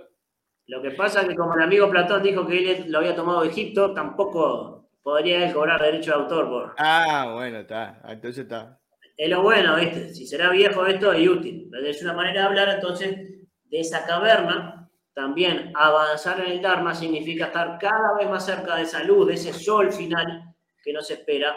[0.67, 3.41] Lo que pasa es que como el amigo Platón dijo que él lo había tomado
[3.41, 6.75] de Egipto, tampoco podría él cobrar derecho de autor por.
[6.77, 7.99] Ah, bueno, está.
[8.05, 8.79] Entonces está.
[9.17, 10.13] Es lo bueno, ¿viste?
[10.13, 11.69] Si será viejo esto y útil.
[11.85, 14.89] Es una manera de hablar entonces de esa caverna.
[15.13, 19.33] También avanzar en el Dharma significa estar cada vez más cerca de esa luz, de
[19.35, 21.55] ese sol final que nos espera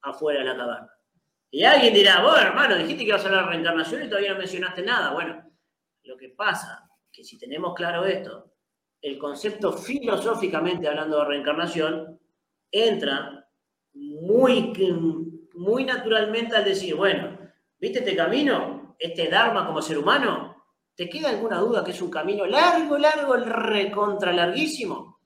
[0.00, 0.93] afuera de la caverna.
[1.54, 4.40] Y alguien dirá, bueno, hermano, dijiste que ibas a hablar de reencarnación y todavía no
[4.40, 5.12] mencionaste nada.
[5.12, 5.40] Bueno,
[6.02, 8.56] lo que pasa que si tenemos claro esto,
[9.00, 12.20] el concepto filosóficamente hablando de reencarnación
[12.72, 13.48] entra
[13.92, 14.72] muy,
[15.54, 17.38] muy naturalmente al decir, bueno,
[17.78, 18.96] ¿viste este camino?
[18.98, 20.56] Este Dharma como ser humano,
[20.96, 25.20] ¿te queda alguna duda que es un camino largo, largo, recontra larguísimo?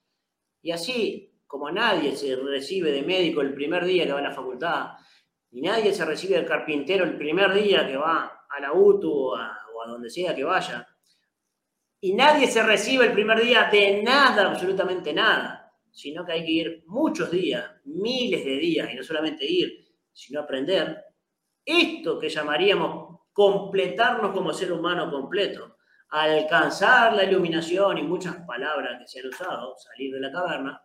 [0.61, 4.35] Y así, como nadie se recibe de médico el primer día que va a la
[4.35, 4.91] facultad,
[5.51, 9.37] y nadie se recibe de carpintero el primer día que va a la UTU o
[9.37, 9.57] a,
[9.87, 10.87] donde sea que vaya.
[12.01, 16.51] Y nadie se recibe el primer día de nada, absolutamente nada, sino que hay que
[16.51, 21.05] ir muchos días, miles de días, y no solamente ir, sino aprender.
[21.65, 25.79] Esto que llamaríamos completarnos como ser humano completo,
[26.11, 30.83] alcanzar la iluminación y muchas palabras que se han usado, salir de la caverna,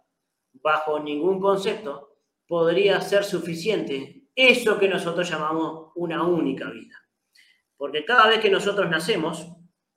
[0.54, 6.96] bajo ningún concepto, podría ser suficiente eso que nosotros llamamos una única vida.
[7.78, 9.48] Porque cada vez que nosotros nacemos,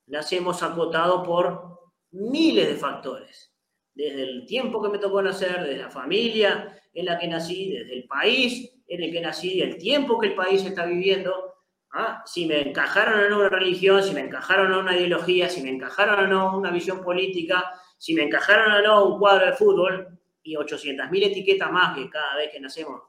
[0.06, 3.52] nacemos acotados por miles de factores.
[3.94, 7.94] Desde el tiempo que me tocó nacer, desde la familia en la que nací, desde
[7.94, 11.54] el país en el que nací, el tiempo que el país está viviendo,
[11.92, 12.22] ¿ah?
[12.26, 16.24] si me encajaron no una religión, si me encajaron no una ideología, si me encajaron
[16.24, 20.08] o no una visión política, si me encajaron o no un cuadro de fútbol
[20.42, 23.02] y 800.000 etiquetas más que cada vez que nacemos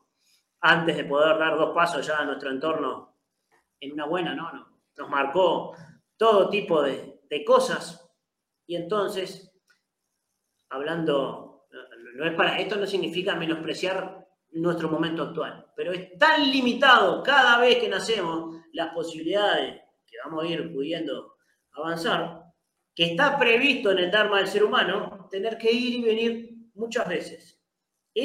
[0.61, 3.15] antes de poder dar dos pasos ya a nuestro entorno
[3.79, 4.51] en una buena, ¿no?
[4.51, 5.75] no nos marcó
[6.17, 8.03] todo tipo de, de cosas
[8.65, 9.53] y entonces,
[10.69, 11.67] hablando,
[12.15, 17.59] no es para, esto no significa menospreciar nuestro momento actual, pero es tan limitado cada
[17.59, 21.35] vez que nacemos las posibilidades que vamos a ir pudiendo
[21.73, 22.43] avanzar,
[22.95, 27.07] que está previsto en el Dharma del ser humano tener que ir y venir muchas
[27.07, 27.56] veces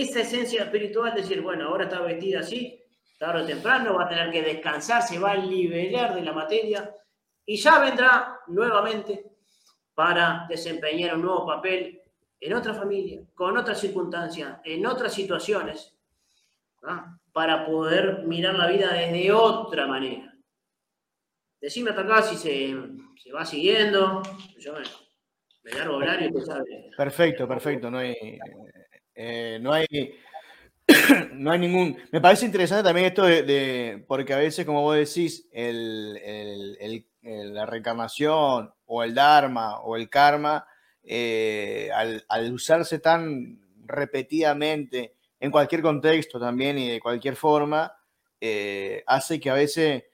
[0.00, 2.82] esa esencia espiritual, decir, bueno, ahora está vestida así,
[3.18, 6.94] tarde o temprano va a tener que descansar, se va a liberar de la materia
[7.44, 9.26] y ya vendrá nuevamente
[9.94, 12.00] para desempeñar un nuevo papel
[12.40, 15.94] en otra familia, con otras circunstancias, en otras situaciones,
[17.32, 20.34] para poder mirar la vida desde otra manera.
[21.60, 22.74] Decime hasta acá si se,
[23.30, 24.22] va siguiendo.
[24.58, 24.80] Yo me,
[25.62, 26.30] me largo horario.
[26.96, 27.88] Perfecto, perfecto.
[27.88, 28.16] No hay,
[29.14, 29.86] eh, no hay.
[31.34, 31.96] no hay ningún.
[32.10, 35.48] Me parece interesante también esto de, porque a veces, como vos decís,
[37.22, 40.66] la reencarnación o el Dharma o el karma,
[41.04, 41.90] eh,
[42.28, 47.92] al, usarse tan repetidamente en cualquier contexto también y de cualquier forma,
[48.40, 50.04] eh, hace que a veces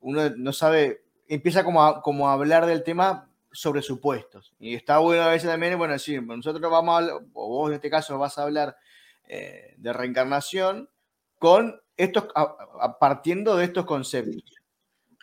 [0.00, 4.52] uno no sabe, empieza como como a hablar del tema sobre supuestos.
[4.58, 7.74] Y está bueno a veces también, bueno, sí, nosotros vamos a hablar, o vos en
[7.74, 8.76] este caso vas a hablar
[9.28, 10.88] eh, de reencarnación
[11.38, 12.28] con estos,
[12.98, 14.42] partiendo de estos conceptos.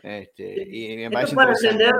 [0.01, 1.93] Este, y me parece para entender,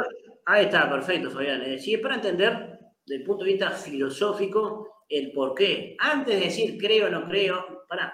[0.46, 1.62] ahí está, perfecto, Fabián.
[1.64, 5.96] Eh, sí, es para entender desde el punto de vista filosófico el por qué.
[6.00, 8.14] Antes de decir creo o no creo, para,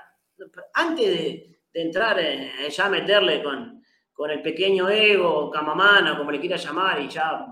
[0.74, 6.56] antes de, entrar en, ya meterle con, con el pequeño ego, camamana, como le quiera
[6.56, 7.46] llamar, y ya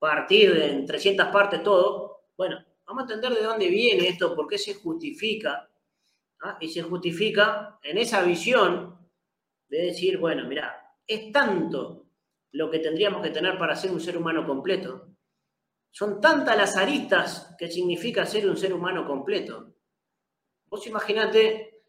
[0.00, 4.56] partir en 300 partes todo, bueno, vamos a entender de dónde viene esto, por qué
[4.58, 5.70] se justifica,
[6.42, 6.56] ¿ah?
[6.58, 8.98] y se justifica en esa visión
[9.68, 12.06] de decir, bueno, mira, es tanto
[12.52, 15.06] lo que tendríamos que tener para ser un ser humano completo,
[15.90, 19.74] son tantas las aristas que significa ser un ser humano completo.
[20.66, 21.82] Vos imaginate,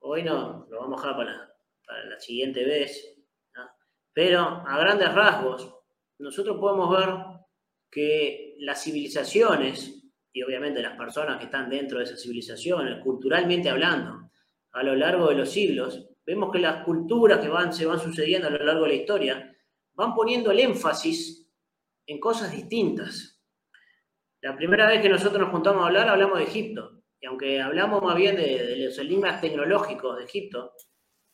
[0.00, 1.54] hoy no, lo vamos a dejar para,
[1.86, 3.14] para la siguiente vez,
[4.12, 5.74] pero a grandes rasgos,
[6.18, 7.38] nosotros podemos ver
[7.90, 14.30] que las civilizaciones, y obviamente las personas que están dentro de esas civilizaciones, culturalmente hablando,
[14.72, 18.48] a lo largo de los siglos, vemos que las culturas que van, se van sucediendo
[18.48, 19.56] a lo largo de la historia
[19.94, 21.50] van poniendo el énfasis
[22.06, 23.42] en cosas distintas.
[24.40, 27.02] La primera vez que nosotros nos juntamos a hablar, hablamos de Egipto.
[27.20, 30.72] Y aunque hablamos más bien de, los enigmas tecnológicos de Egipto,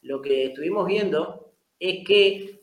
[0.00, 2.62] lo que estuvimos viendo es que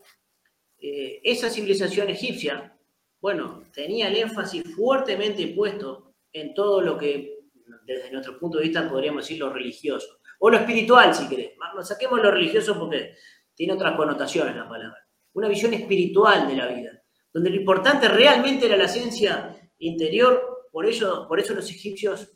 [0.80, 2.76] eh, esa civilización egipcia
[3.22, 7.40] bueno, tenía el énfasis fuertemente puesto en todo lo que,
[7.86, 11.52] desde nuestro punto de vista, podríamos decir lo religioso, o lo espiritual, si querés.
[11.84, 13.16] Saquemos lo religioso porque
[13.54, 14.98] tiene otras connotaciones la palabra.
[15.34, 16.92] Una visión espiritual de la vida,
[17.32, 20.68] donde lo importante realmente era la esencia interior.
[20.72, 22.28] Por eso, por eso los egipcios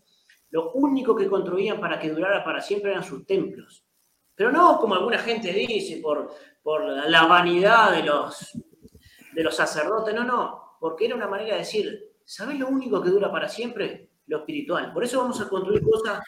[0.52, 3.84] lo único que construían para que durara para siempre eran sus templos.
[4.36, 8.52] Pero no como alguna gente dice, por, por la vanidad de los,
[9.34, 13.10] de los sacerdotes, no, no, porque era una manera de decir, ¿sabes lo único que
[13.10, 14.10] dura para siempre?
[14.28, 14.92] Lo espiritual.
[14.94, 16.20] Por eso vamos a construir cosas,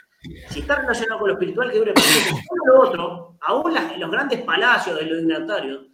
[0.49, 2.43] si está relacionado con lo espiritual, que dure para siempre.
[2.65, 5.85] lo otro, aún los grandes palacios de los dignatarios,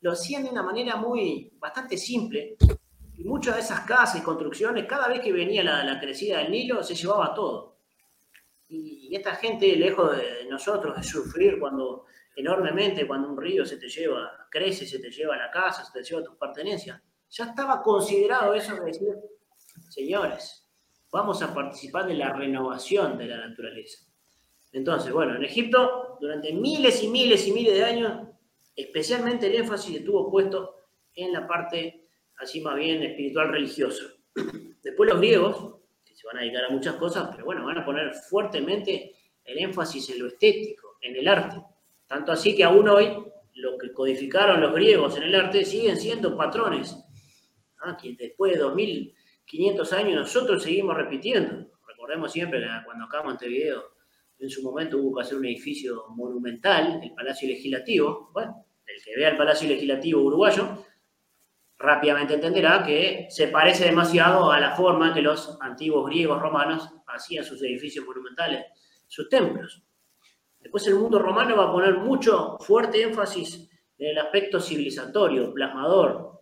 [0.00, 2.56] lo hacían de una manera muy, bastante simple,
[3.16, 6.82] y muchas de esas casas y construcciones, cada vez que venía la, crecida del Nilo,
[6.82, 7.78] se llevaba todo.
[8.68, 13.88] Y, esta gente, lejos de nosotros, de sufrir cuando enormemente, cuando un río se te
[13.88, 18.54] lleva, crece, se te lleva la casa, se te lleva tus pertenencias, ya estaba considerado
[18.54, 19.08] eso de decir,
[19.88, 20.64] señores,
[21.10, 24.04] vamos a participar de la renovación de la naturaleza.
[24.72, 28.28] Entonces, bueno, en Egipto, durante miles y miles y miles de años,
[28.74, 30.76] especialmente el énfasis estuvo puesto
[31.14, 32.08] en la parte
[32.38, 34.04] así más bien espiritual religioso.
[34.82, 37.84] Después los griegos, que se van a dedicar a muchas cosas, pero bueno, van a
[37.84, 41.62] poner fuertemente el énfasis en lo estético, en el arte.
[42.06, 43.16] Tanto así que aún hoy
[43.54, 47.03] lo que codificaron los griegos en el arte siguen siendo patrones
[48.00, 51.70] que después de 2500 años nosotros seguimos repitiendo.
[51.86, 53.94] Recordemos siempre que cuando acá en Montevideo
[54.38, 58.30] en su momento hubo que hacer un edificio monumental, el Palacio Legislativo.
[58.32, 60.84] Bueno, el que vea el Palacio Legislativo uruguayo
[61.78, 67.44] rápidamente entenderá que se parece demasiado a la forma que los antiguos griegos romanos hacían
[67.44, 68.64] sus edificios monumentales,
[69.06, 69.82] sus templos.
[70.60, 73.68] Después el mundo romano va a poner mucho fuerte énfasis
[73.98, 76.40] en el aspecto civilizatorio, plasmador,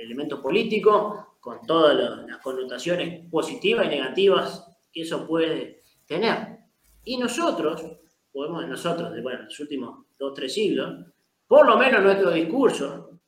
[0.00, 6.58] del elemento político, con todas las connotaciones positivas y negativas que eso puede tener.
[7.04, 7.82] Y nosotros,
[8.32, 11.06] podemos, nosotros, bueno, los últimos dos, tres siglos,
[11.46, 13.20] por lo menos nuestro discurso,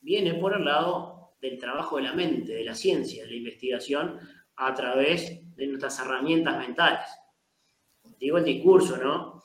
[0.00, 4.18] viene por el lado del trabajo de la mente, de la ciencia, de la investigación,
[4.56, 7.08] a través de nuestras herramientas mentales.
[8.18, 9.42] Digo el discurso, ¿no?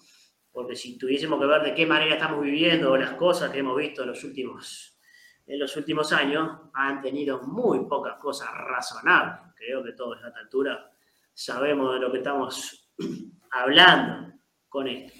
[0.51, 4.03] Porque si tuviésemos que ver de qué manera estamos viviendo las cosas que hemos visto
[4.03, 4.88] en los últimos,
[5.49, 9.51] en los últimos años, han tenido muy pocas cosas razonables.
[9.55, 10.91] Creo que todos a esta altura
[11.33, 12.91] sabemos de lo que estamos
[13.51, 14.31] hablando
[14.69, 15.11] con esto.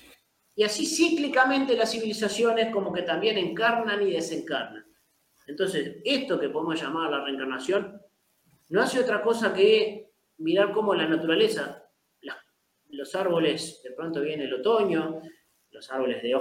[0.56, 4.86] Y así cíclicamente las civilizaciones como que también encarnan y desencarnan.
[5.48, 8.00] Entonces, esto que podemos llamar la reencarnación
[8.70, 11.86] no hace otra cosa que mirar cómo la naturaleza,
[12.90, 15.22] los árboles, de pronto viene el otoño,
[15.72, 16.36] los árboles de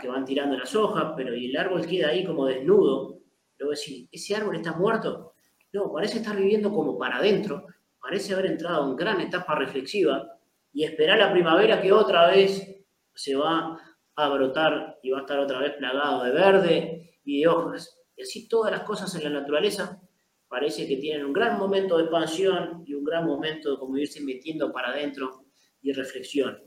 [0.00, 3.18] que van tirando las hojas, pero y el árbol queda ahí como desnudo.
[3.58, 5.34] Luego decir, ¿ese árbol está muerto?
[5.72, 7.66] No, parece estar viviendo como para adentro,
[8.00, 10.38] parece haber entrado en gran etapa reflexiva
[10.72, 12.76] y esperar la primavera que otra vez
[13.14, 13.78] se va
[14.16, 17.98] a brotar y va a estar otra vez plagado de verde y de hojas.
[18.16, 20.00] Y así todas las cosas en la naturaleza
[20.48, 24.20] parece que tienen un gran momento de expansión y un gran momento de como irse
[24.20, 25.44] metiendo para adentro
[25.80, 26.58] y reflexión.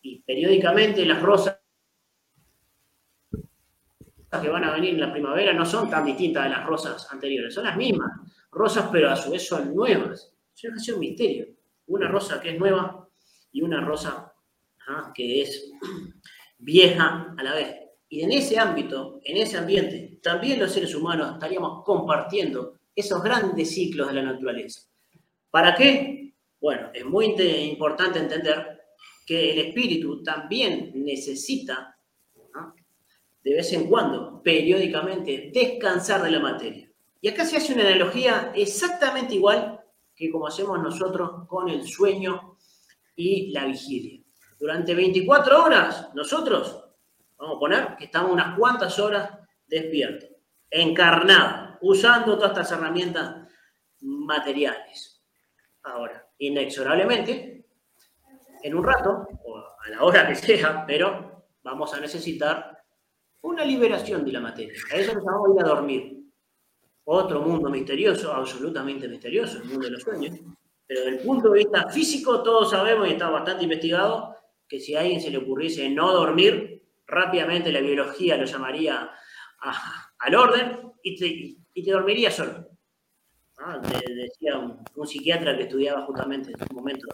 [0.00, 1.61] Y periódicamente las rosas
[4.40, 7.54] que van a venir en la primavera no son tan distintas de las rosas anteriores,
[7.54, 8.10] son las mismas
[8.50, 10.32] rosas, pero a su vez son nuevas.
[10.54, 11.48] Es un misterio.
[11.86, 13.08] Una rosa que es nueva
[13.50, 14.32] y una rosa
[15.14, 15.70] que es
[16.58, 17.76] vieja a la vez.
[18.08, 23.74] Y en ese ámbito, en ese ambiente, también los seres humanos estaríamos compartiendo esos grandes
[23.74, 24.82] ciclos de la naturaleza.
[25.50, 26.34] ¿Para qué?
[26.60, 28.80] Bueno, es muy importante entender
[29.26, 31.96] que el espíritu también necesita,
[33.42, 36.88] de vez en cuando, periódicamente, descansar de la materia.
[37.20, 39.80] Y acá se hace una analogía exactamente igual
[40.14, 42.56] que como hacemos nosotros con el sueño
[43.16, 44.20] y la vigilia.
[44.58, 46.84] Durante 24 horas, nosotros
[47.36, 49.30] vamos a poner que estamos unas cuantas horas
[49.66, 50.30] despiertos,
[50.70, 53.48] encarnados, usando todas estas herramientas
[54.00, 55.22] materiales.
[55.82, 57.66] Ahora, inexorablemente,
[58.62, 62.81] en un rato, o a la hora que sea, pero vamos a necesitar
[63.42, 64.74] una liberación de la materia.
[64.92, 66.18] A eso nos vamos a ir a dormir.
[67.04, 70.38] Otro mundo misterioso, absolutamente misterioso, el mundo de los sueños.
[70.86, 74.36] Pero desde el punto de vista físico, todos sabemos y está bastante investigado
[74.68, 79.10] que si a alguien se le ocurriese no dormir, rápidamente la biología lo llamaría
[80.18, 82.68] al orden y te, dormiría solo.
[83.58, 87.06] Ah, decía un, psiquiatra que estudiaba justamente en ese momento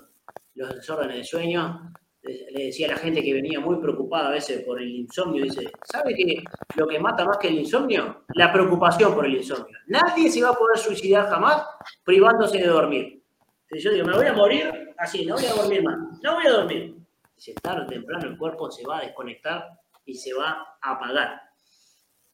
[0.54, 4.62] los desórdenes de sueño, le decía a la gente que venía muy preocupada a veces
[4.64, 6.42] por el insomnio, dice, ¿sabe que
[6.76, 8.24] lo que mata más que el insomnio?
[8.34, 9.78] La preocupación por el insomnio.
[9.86, 11.64] Nadie se va a poder suicidar jamás
[12.04, 13.22] privándose de dormir.
[13.70, 16.50] yo digo, me voy a morir así, no voy a dormir más, no voy a
[16.50, 16.96] dormir.
[17.36, 19.68] Dice, tarde o temprano el cuerpo se va a desconectar
[20.04, 21.40] y se va a apagar.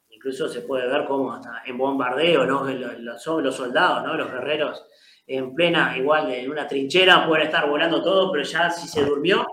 [0.08, 2.64] Incluso se puede ver cómo hasta en bombardeo, ¿no?
[2.64, 4.14] Los, los, soldados, ¿no?
[4.14, 4.86] Los guerreros
[5.26, 9.44] en plena, igual en una trinchera, pueden estar volando todo, pero ya si se durmió,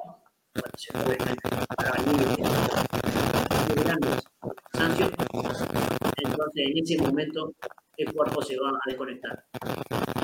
[6.18, 7.54] entonces en ese momento
[7.98, 9.46] el cuerpo se va a desconectar.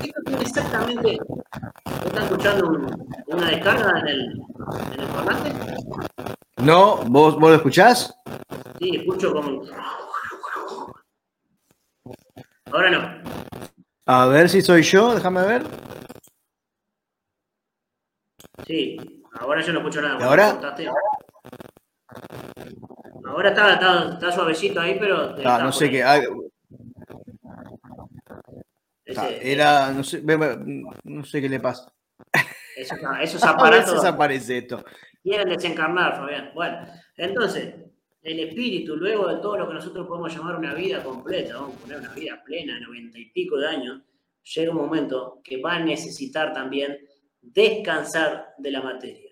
[0.02, 1.20] Esto tiene exactamente,
[2.06, 2.88] ¿estás escuchando
[3.28, 4.42] una descarga en el,
[4.94, 5.54] en el parlante?
[6.58, 8.14] No, ¿vos, ¿vos lo escuchás?
[8.80, 9.62] Sí, escucho como...
[12.72, 13.24] Ahora no.
[14.06, 15.64] A ver si soy yo, déjame ver.
[18.66, 20.26] Sí, ahora yo no escucho nada.
[20.26, 20.60] ahora?
[23.26, 25.36] Ahora está, está, suavecito ahí, pero.
[25.46, 26.04] Ah, no sé qué.
[29.42, 30.24] era, no sé,
[31.04, 31.92] no sé qué le pasa.
[32.76, 33.96] Esos, esos aparatos.
[33.96, 34.84] Desaparece esto.
[35.24, 36.52] Quieren desencarnar, Fabián.
[36.54, 37.76] Bueno, entonces,
[38.22, 41.80] el espíritu, luego de todo lo que nosotros podemos llamar una vida completa, vamos a
[41.80, 44.02] poner una vida plena, noventa y pico de años,
[44.56, 46.98] llega un momento que va a necesitar también
[47.42, 49.27] descansar de la materia.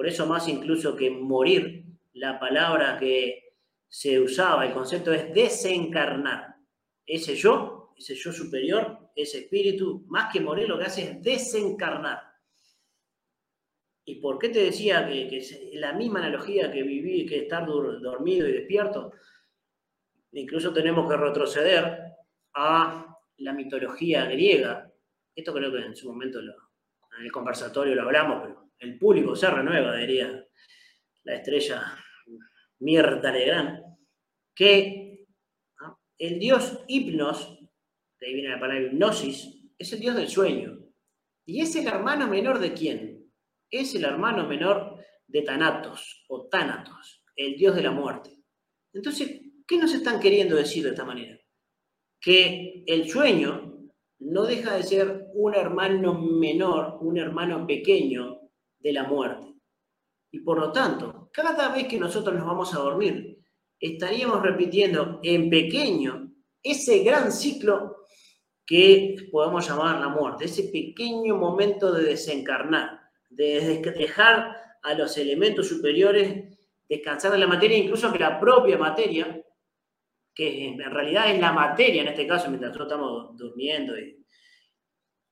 [0.00, 1.84] Por eso más incluso que morir,
[2.14, 6.54] la palabra que se usaba, el concepto es desencarnar.
[7.04, 12.18] Ese yo, ese yo superior, ese espíritu, más que morir, lo que hace es desencarnar.
[14.06, 18.48] ¿Y por qué te decía que, es la misma analogía que vivir, que estar dormido
[18.48, 19.12] y despierto?
[20.32, 22.14] Incluso tenemos que retroceder
[22.54, 24.90] a la mitología griega.
[25.34, 26.46] Esto creo que en su momento en
[27.22, 30.44] el conversatorio lo hablamos, pero el público se renueva, diría
[31.24, 31.82] la estrella
[32.80, 33.82] Mierda Legrand,
[34.54, 35.26] que
[36.18, 37.58] el dios hipnos,
[38.18, 40.78] de ahí viene la palabra hipnosis, es el dios del sueño.
[41.46, 43.30] ¿Y es el hermano menor de quién?
[43.70, 48.42] Es el hermano menor de Thanatos o Tánatos, el dios de la muerte.
[48.92, 51.38] Entonces, ¿qué nos están queriendo decir de esta manera?
[52.20, 58.39] Que el sueño no deja de ser un hermano menor, un hermano pequeño
[58.80, 59.54] de la muerte.
[60.32, 63.38] Y por lo tanto, cada vez que nosotros nos vamos a dormir,
[63.78, 68.06] estaríamos repitiendo en pequeño ese gran ciclo
[68.66, 75.68] que podemos llamar la muerte, ese pequeño momento de desencarnar, de dejar a los elementos
[75.68, 76.58] superiores
[76.90, 79.40] descansar de la materia, incluso que la propia materia,
[80.34, 84.19] que en realidad es la materia en este caso, mientras nosotros estamos durmiendo, y,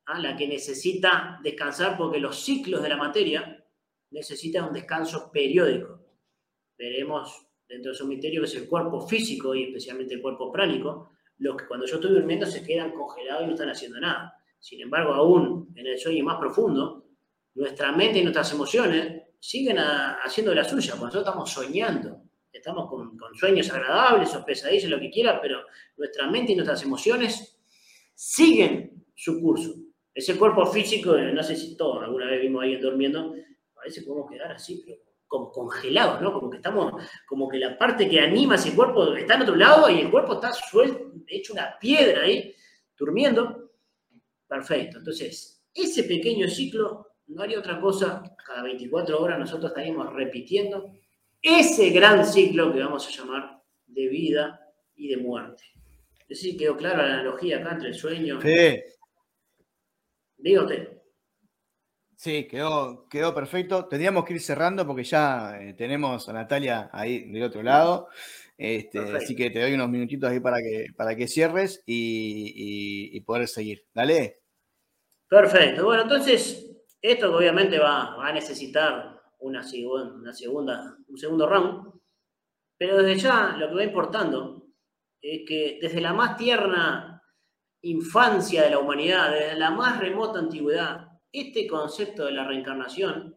[0.08, 0.18] ¿ah?
[0.18, 3.64] la que necesita descansar porque los ciclos de la materia
[4.10, 6.00] necesita un descanso periódico.
[6.76, 11.12] Veremos dentro de su misterio que es el cuerpo físico y especialmente el cuerpo pránico,
[11.38, 14.34] los que cuando yo estoy durmiendo se quedan congelados y no están haciendo nada.
[14.58, 17.06] Sin embargo, aún en el sueño más profundo,
[17.54, 20.92] nuestra mente y nuestras emociones siguen haciendo la suya.
[20.92, 25.60] Cuando nosotros estamos soñando, estamos con, con, sueños agradables o pesadillas, lo que quiera, pero
[25.96, 27.60] nuestra mente y nuestras emociones
[28.14, 29.87] siguen su curso.
[30.14, 33.34] Ese cuerpo físico, no sé si todos alguna vez vimos a alguien durmiendo,
[33.76, 34.98] a veces podemos quedar así, pero
[35.28, 36.32] como congelados, ¿no?
[36.32, 36.94] Como que estamos,
[37.26, 40.34] como que la parte que anima ese cuerpo está en otro lado y el cuerpo
[40.34, 42.54] está suelto, hecho una piedra ahí,
[42.96, 43.70] durmiendo.
[44.48, 44.98] Perfecto.
[44.98, 50.90] Entonces, ese pequeño ciclo no haría otra cosa, cada 24 horas nosotros estaríamos repitiendo
[51.42, 54.60] ese gran ciclo que vamos a llamar de vida
[54.96, 55.62] y de muerte.
[56.20, 58.40] Es decir, quedó clara la analogía acá entre el sueño.
[58.40, 58.80] Sí.
[60.38, 60.98] Dígate.
[62.16, 63.86] Sí, quedó, quedó perfecto.
[63.86, 68.08] Tendríamos que ir cerrando porque ya eh, tenemos a Natalia ahí del otro lado.
[68.56, 73.46] Este, así que te doy unos minutitos ahí para que, para que cierres y, poder
[73.46, 73.86] seguir.
[73.94, 74.40] Dale.
[75.28, 75.84] Perfecto.
[75.84, 76.68] Bueno, entonces,
[77.00, 81.92] esto obviamente va, a necesitar una, una segunda, un segundo round.
[82.76, 84.66] Pero desde ya lo que va importando
[85.20, 87.07] es que desde la más tierna
[87.82, 93.36] infancia de la humanidad, desde la más remota antigüedad, este concepto de la reencarnación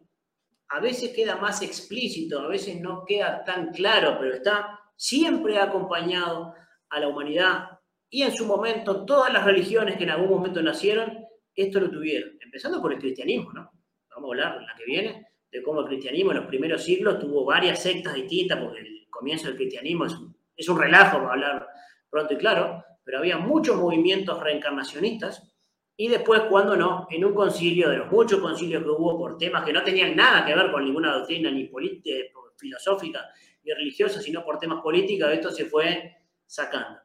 [0.68, 6.54] a veces queda más explícito, a veces no queda tan claro, pero está siempre acompañado
[6.88, 7.78] a la humanidad
[8.08, 12.38] y en su momento todas las religiones que en algún momento nacieron, esto lo tuvieron,
[12.40, 13.70] empezando por el cristianismo, ¿no?
[14.14, 17.18] Vamos a hablar en la que viene de cómo el cristianismo en los primeros siglos
[17.18, 21.32] tuvo varias sectas distintas, porque el comienzo del cristianismo es un, es un relajo, para
[21.32, 21.68] hablar
[22.08, 25.52] pronto y claro, pero había muchos movimientos reencarnacionistas
[25.96, 29.64] y después, cuando no, en un concilio, de los muchos concilios que hubo por temas
[29.64, 31.70] que no tenían nada que ver con ninguna doctrina ni
[32.04, 33.28] eh, filosófica
[33.62, 36.98] ni religiosa, sino por temas políticos, esto se fue sacando.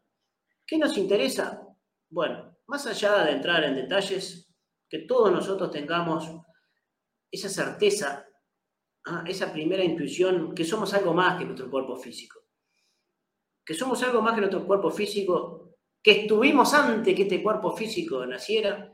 [0.65, 1.67] ¿Qué nos interesa?
[2.09, 4.49] Bueno, más allá de entrar en detalles,
[4.89, 6.29] que todos nosotros tengamos
[7.29, 8.25] esa certeza
[9.05, 12.39] ah, esa primera intuición que somos algo más que nuestro cuerpo físico.
[13.65, 15.56] Que somos algo más que nuestro cuerpo físico,
[16.01, 18.93] que estuvimos antes que este cuerpo físico naciera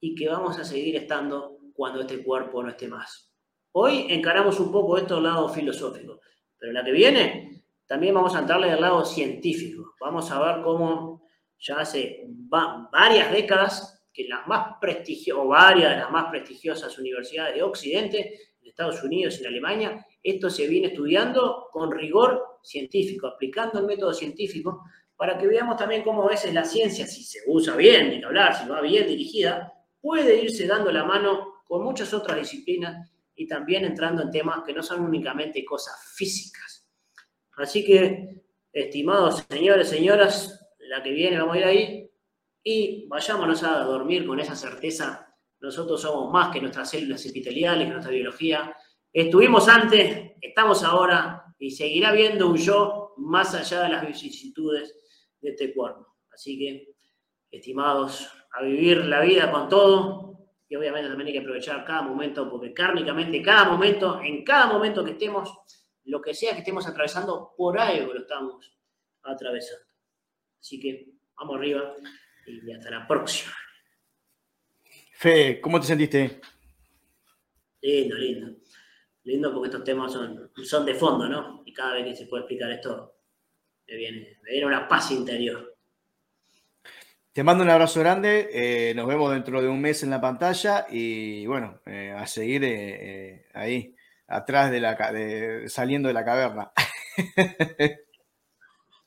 [0.00, 3.32] y que vamos a seguir estando cuando este cuerpo no esté más.
[3.72, 6.20] Hoy encaramos un poco esto al lado filosófico,
[6.58, 9.94] pero la que viene también vamos a entrarle al lado científico.
[10.00, 11.22] Vamos a ver cómo
[11.58, 17.62] ya hace varias décadas que las más prestigiosas, varias de las más prestigiosas universidades de
[17.62, 23.80] Occidente, en Estados Unidos y en Alemania, esto se viene estudiando con rigor científico, aplicando
[23.80, 24.84] el método científico,
[25.22, 28.58] para que veamos también cómo a veces la ciencia, si se usa bien, ni hablar,
[28.58, 33.84] si va bien dirigida, puede irse dando la mano con muchas otras disciplinas y también
[33.84, 36.88] entrando en temas que no son únicamente cosas físicas.
[37.56, 38.42] Así que,
[38.72, 42.10] estimados señores, señoras, la que viene vamos a ir ahí
[42.64, 45.32] y vayámonos a dormir con esa certeza.
[45.60, 48.76] Nosotros somos más que nuestras células epiteliales, que nuestra biología.
[49.12, 54.98] Estuvimos antes, estamos ahora y seguirá habiendo un yo más allá de las vicisitudes
[55.42, 56.16] de este cuerpo.
[56.32, 56.94] Así que,
[57.50, 60.32] estimados, a vivir la vida con todo
[60.72, 65.04] y obviamente también hay que aprovechar cada momento porque kármicamente, cada momento, en cada momento
[65.04, 65.52] que estemos,
[66.04, 68.74] lo que sea que estemos atravesando, por algo lo estamos
[69.22, 69.84] atravesando.
[70.58, 71.94] Así que vamos arriba
[72.46, 73.52] y hasta la próxima.
[75.14, 76.40] Fe, ¿cómo te sentiste?
[77.82, 78.56] Lindo, lindo.
[79.24, 81.62] Lindo porque estos temas son, son de fondo, ¿no?
[81.66, 83.11] Y cada vez que se puede explicar esto,
[83.92, 85.76] me viene, me viene una paz interior.
[87.32, 90.86] Te mando un abrazo grande, eh, nos vemos dentro de un mes en la pantalla
[90.90, 93.94] y bueno, eh, a seguir eh, ahí,
[94.28, 94.96] atrás de la,
[95.68, 96.72] saliendo de la caverna.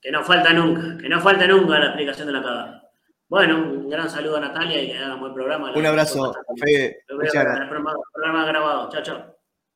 [0.01, 2.81] que no falta nunca, que no falta nunca la explicación de la caverna.
[3.27, 5.71] Bueno, un gran saludo a Natalia y que haga un buen programa.
[5.75, 7.03] Un abrazo, Fede.
[7.07, 7.69] Programa,
[8.11, 8.89] programa grabado.
[8.89, 9.34] Chao, chao.